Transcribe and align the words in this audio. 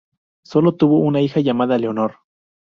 Solo 0.43 0.73
tuvo 0.77 0.97
una 0.97 1.21
hija, 1.21 1.41
llamada 1.41 1.77
Leonor. 1.77 2.21